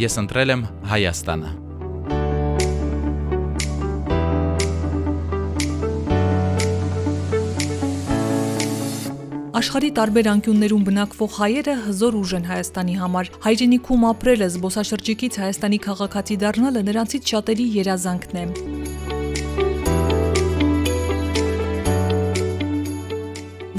[0.00, 1.50] ես ընտրել եմ Հայաստանը։
[9.60, 16.42] Աշխարի տարբեր անկյուններում բնակվող հայերը հզոր ուժ են Հայաստանի համար։ Հայրենիքում ապրելը, զբոսաշրջիկից Հայաստանի քաղաքացի
[16.48, 18.79] դառնալը նրանցից շատերի երազանքն է։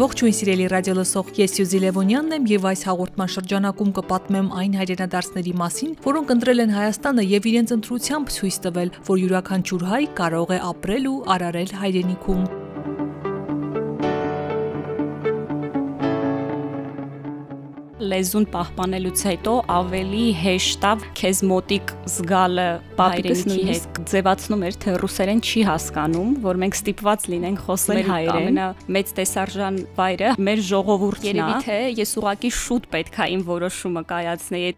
[0.02, 5.92] Ողջույն սիրելի ռադիոլսող, ես Սյուզի Լևոնյանն եմ եւ այս հաղորդման շրջանակում կպատմեմ այն հայրենադարձների մասին,
[6.07, 11.07] որոնք ընտրել են Հայաստանը եւ իրենց ընտրությամբ ցույց տվել, որ յուրաքանչյուր հայ կարող է ապրել
[11.11, 12.61] ու արարել հայրենիքում։
[18.11, 22.68] լեզուն պահպանելուց հետո ավելի հեշտ է քեզ մոտիկ զգալը
[23.01, 29.14] հայրենիքի հետ ձևացնում էր թե ռուսերեն չի հասկանում, որ մենք ստիպված լինենք խոսել հայերեն։ Ամենամեծ
[29.21, 34.73] տեսարժան վայրը մեր ժողովուրդն է։ Երևի թե ես ուղակի շուտ պետք է իմ որոշումը կայացնեի։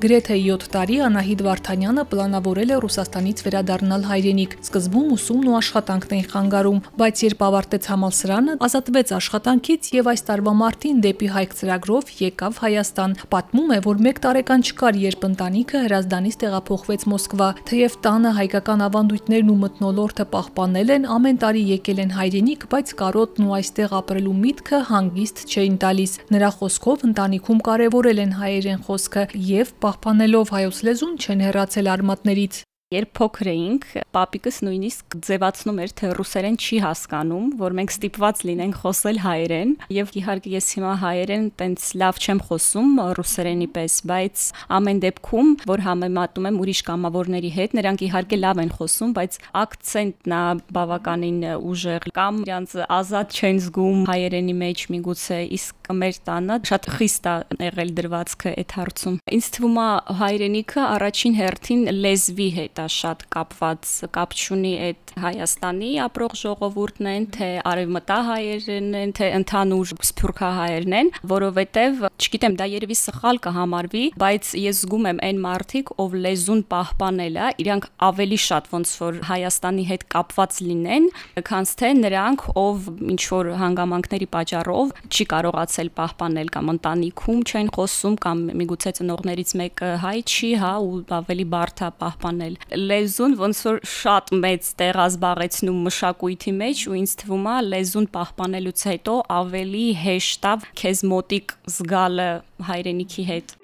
[0.00, 6.28] Գրեթե 7 տարի Անահիտ Վարդանյանը պլանավորել է Ռուսաստանից վերադառնալ հայրենիք։ Սկզբում ուսումն ու աշխատանքն էին
[6.32, 12.60] խանգարում, բայց երբ ավարտեց համալսարանը, ազատվեց աշխատանքից եւ այս տարվա մարտին դեպի հայք ծրագրով եկավ
[12.64, 18.84] Հայաստան։ Պատմում է, որ 1 տարեկան չկար, երբ ընտանիքը Հրազդանից տեղափոխվեց Մոսկվա, թեև տանը հայկական
[18.88, 24.36] ավանդույթներն ու մթնոլորտը պահպանել են, ամեն տարի եկել են հայրենիք, բայց կարոտն ու այստեղ ապրելու
[24.40, 31.14] միտքը հանգիստ չէին տալիս։ Նրա խոսքով ընտանիքում կարևորել են հայերեն խոսքը եւ պահպանելով հայոց լեզուն
[31.18, 32.58] չեն հեռացել արմատներից։
[32.90, 38.78] Երբ փոքր էինք, պապիկս նույնիսկ ձևացնում էր, թե ռուսերեն չի հասկանում, որ մենք ստիպված լինենք
[38.80, 45.02] խոսել հայերեն, եւ իհարկե ես հիմա հայերեն տենց լավ չեմ խոսում ռուսերենի պես, բայց ամեն
[45.06, 50.42] դեպքում, որ համեմատում եմ ուրիշ կամավորների հետ, նրանք իհարկե լավ են խոսում, բայց ակցենտն է
[50.74, 57.30] բավականին ուժեղ կամ իրանց ազատ չեն զգում հայերենի մեջ միգուցե, իսկ մեր տանը շատ խիստ
[57.30, 57.34] է
[57.70, 59.88] եղել դրվածքը այդ հարցում։ Ինձ թվում է
[60.20, 67.24] հայրենիքը առաջին հերթին լեզվի հետ դա շատ կապված կապ չունի այդ Հայաստանի ապրող ժողովուրդն են,
[67.34, 74.80] թե արևմտահայերն են, թե ընդհանուր սփյուռքահայերն են, որովհետև չգիտեմ, դա երևի սխալ կհամարվի, բայց ես
[74.84, 80.06] զգում եմ այն մարդիկ, ով լեզուն պահպանել է, իրանք ավելի շատ ոնց որ Հայաստանի հետ
[80.14, 81.08] կապված լինեն,
[81.50, 88.16] քան թե նրանք, ով ինչ որ հանգամանքների պատճառով չի կարողացել պահպանել կամ ընտանիքում չեն խոսում
[88.24, 93.78] կամ միգուցե ծնողներից մեկը հայ չի, հա, ու ավելի բարդ է պահպանել լեզուն ոնց որ
[93.92, 100.50] շատ մեծ տեղ ազբաղեցնում մշակույթի մեջ ու ինձ թվում է լեզուն պահպանելուց հետո ավելի հեշտ
[100.50, 102.28] է քեզ մոտիկ զգալը
[102.70, 103.59] հայրենիքի հետ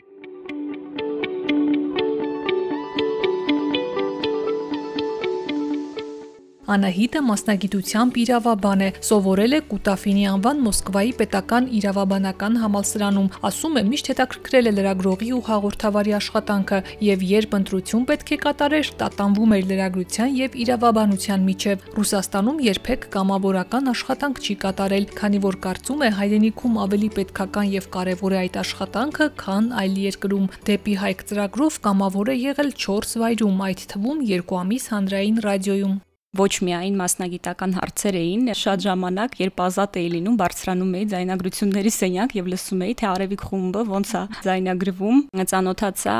[6.66, 14.10] Անահիտը մասնագիտությամբ իրավաբան է, սովորել է Կուտաֆինի անվան Մոսկվայի պետական իրավաբանական համալսարանում։ Ասում է, միշտ
[14.10, 20.34] հետաքրքրել է լրագրողի ու հաղորդավարի աշխատանքը, եւ երբ ընտրություն պետք է կատարեր, տատանվում էր լրագրության
[20.41, 27.10] եւ իրավաբանության միջև։ Ռուսաստանում երբեք կամավորական աշխատանք չի կատարել, քանի որ կարծում է հայրենիքում ավելի
[27.21, 32.75] պետքական եւ կարեւոր է այդ աշխատանքը, քան այլ երկրում։ Դեպի հայք ծրագրով կամավոր է եղել
[32.87, 35.97] 4 վայրում, այդ թվում 2 ամիս հանրային ռադիոյում
[36.36, 42.34] ոչ միայն մասնագիտական հարցեր էին, շատ ժամանակ, երբ ազատ էի լինում, բարձրանում էի ձայնագրությունների սենյակ
[42.36, 45.20] եւ լսում էի, թե Արևիկ խումբը ոնց է ձայնագրվում։
[45.52, 46.16] Ծանոթացա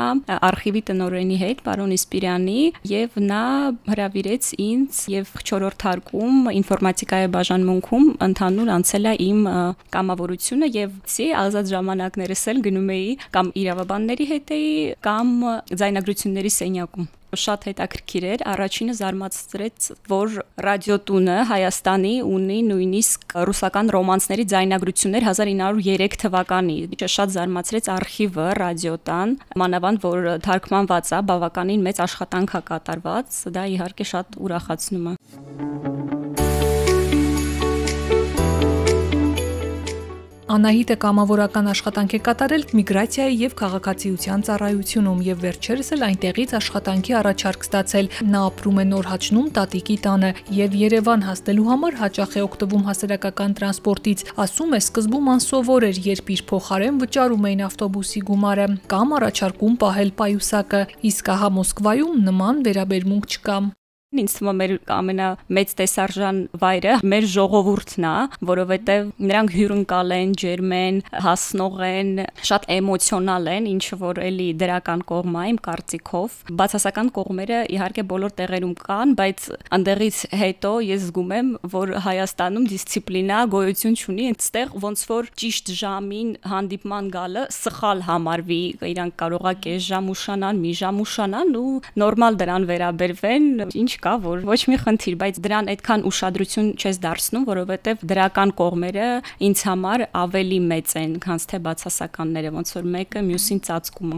[0.47, 2.59] արխիվի տնօրենի հետ, պարոն Իսպիրյանի,
[2.91, 3.43] եւ նա
[3.91, 9.43] հրավիրեց ինձ եւ 4-րդ հարկում ինֆորմատիկայի բաժանմունքում ընդհանուր անցել է իմ
[9.97, 14.73] կամավորությունը եւ ցի ազատ ժամանակներս էլ գնում էի կամ իրավաբանների հետ էի
[15.07, 15.37] կամ
[15.83, 25.27] ձայնագրությունների սենյակում շատ հետաքրքիր էր։ Առաջինը զարմացրեց, որ ռադիոտունը Հայաստանի ունի նույնիսկ ռուսական ռոմանսների ձայնագրություններ
[25.31, 32.63] 1903 թվականի։ Ինչը շատ զարմացրեց արխիվը ռադիոտան, մանավանդ որ թարգմանված է, բավականին մեծ աշխատանք է
[32.71, 35.46] կատարված, դա իհարկե շատ ուրախացնում է։
[40.47, 47.65] Անահիտը կամավորական աշխատանք է կատարել միգրացիայի եւ քաղաքացիության ծառայությունում եւ վերջերս էլ այնտեղից աշխատանքի առաջարկ
[47.67, 52.87] ստացել։ Նա ապրում է Նոր Հաչնում Տատիկի տանը եւ Երևան հասնելու համար հաճախ է օգտվում
[52.87, 59.17] հասարակական տրանսպորտից։ Ասում է, սկզբում անսովոր էր, երբ իր փոխարեն վճարում էին ավտոբուսի գումարը կամ
[59.19, 63.59] առաջարկում պահել պայուսակը, իսկ ահա Մոսկվայում նման վերաբերմունք չկա։
[64.15, 68.11] Ինձ թվում է մեր ամենամեծ տեսարժան վայրը մեր ժողովուրդն է,
[68.47, 72.11] որովհետև նրանք հյուրընկալ են, ջերմ են, հասնող են,
[72.47, 78.35] շատ էմոցիոնալ են, ինչը որ էլի դրական կողմ է իմ կարծիքով։ Բացասական կողմերը իհարկե բոլոր
[78.39, 85.05] տեղերում կան, բայց անդեղից հետո ես զգում եմ, որ Հայաստանում դիսցիպլինա գոյություն չունի, այստեղ ոնց
[85.11, 91.55] որ ճիշտ ժամին հանդիպման գալը սխալ համարվի, իրանք կարողա կես ժամ ուշանան, մի ժամ ուշանան
[91.57, 93.47] ու նորմալ դրան վերաբերվեն,
[93.83, 99.09] ինչ կա, որ ոչ մի խնդիր, բայց դրան այդքան ուշադրություն չես դարձնում, որովհետև դրական կողմերը
[99.49, 104.17] ինձ համար ավելի մեծ են, քան թե բացասականները, ոնց որ մեկը մյուսին ծածկում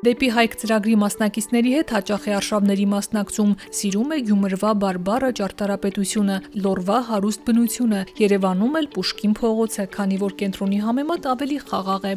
[0.00, 3.50] Դեպի հայք ծրագրի մասնակիցների հետ հաճախ է արշավների մասնակցում,
[3.80, 10.84] սիրում է Գյումրվա բարբառը ճարտարապետությունը, Լորվա հարուստ բնությունը, Երևանում էլ Պուշկին փողոցը, քանի որ կենտրոնի
[10.88, 12.14] համեմատ ավելի խաղաղ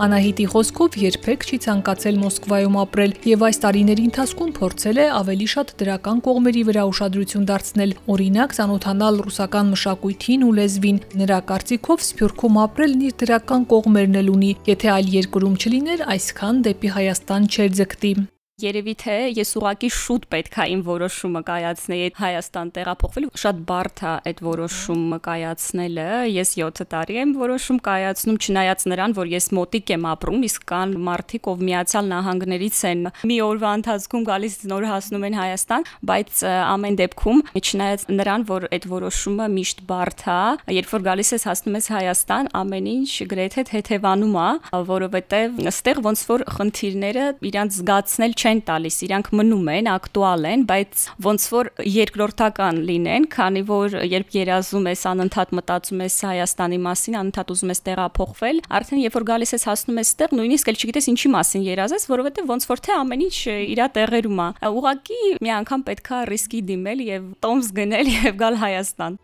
[0.00, 5.74] Անահիտի խոսքով երբեք չի ցանկացել Մոսկվայում ապրել եւ այս տարիների ընթացքում փորձել է ավելի շատ
[5.82, 13.06] դրական կողմերի վրա ուշադրություն դարձնել, օրինակ ցանոթանալ ռուսական մշակույթին ու լեզվին։ Նրա կարծիքով Սփյուռքում ապրելն
[13.10, 18.14] իր դրական կողմերն էլ ունի, եթե այլ երկրում չլիներ, այսքան դեպի Հայաստան չէր ձգտի։
[18.60, 24.12] Երևի թե ես ուղակի շուտ պետք է իմ որոշումը կայացնեի Հայաստան տեղափոխվել։ Շատ բարդ է
[24.30, 30.04] այդ որոշումը կայացնելը։ Ես 7 տարի եմ որոշում կայացնում, չնայած նրան, որ ես մոտիկ եմ
[30.10, 35.38] ապրում, իսկ կան մարդիկ, ով Միացյալ Նահանգներից են մի օրվա ընթացքում գալիս նոր հասնում են
[35.40, 40.40] Հայաստան, բայց ամեն դեպքում, չնայած նրան, որ այդ որոշումը միշտ բարդ է,
[40.80, 44.48] երբ որ գալիս ես հասնում ես Հայաստան, ամեն ինչ գրեթե թեթևանում է,
[44.90, 50.62] որովհետև ըստեղ ոնց որ խնդիրները իրանց զգացնել չեն չեն տալիս, իրանք մնում են, ակտուալ են,
[50.66, 57.18] բայց ոնց որ երկրորդական լինեն, քանի որ երբ երազում ես, անընդհատ մտածում ես Հայաստանի մասին,
[57.20, 61.10] անընդհատ ուզում ես տեղափոխվել, արդեն երբ որ գալիս ես հասնում ես տեղ, նույնիսկ էլ չգիտես
[61.14, 63.36] ինչի մասին երազես, որովհետև ոնց որ թե ամեն ինչ
[63.70, 69.20] իր տեղերում է։ Ուղղակի մի անգամ պետքա ռիսկի դիմել եւ տոմս գնել եւ գալ Հայաստան։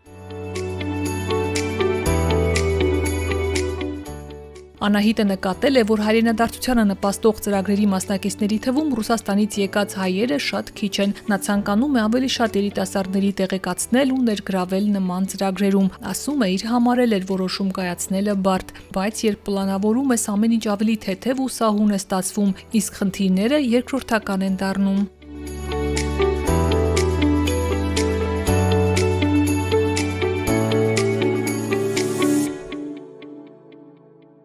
[4.77, 11.15] Անահիտը նկատել է, որ հայրենադարձությանը նպաստող ծրագրերի մասնակիցների թվում Ռուսաստանից եկած հայերը շատ քիչ են։
[11.33, 17.17] Նա ցանկանում է ավելի շատ երիտասարդների տեղեկացնել ու ներգրավել նման ծրագրերում։ Ասում է, իր համարել
[17.17, 22.01] էր որոշում կայացնելը բարդ, բայց երբ պլանավորում ես ամեն ինչ ավելի թեթև ու սահուն է
[22.05, 25.01] ստացվում, իսկ խնդիրները երկրորդական են դառնում։